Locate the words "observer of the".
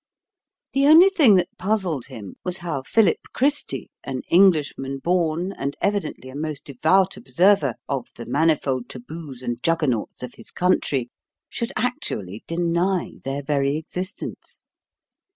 7.17-8.25